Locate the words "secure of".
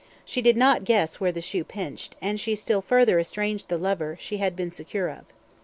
4.71-5.25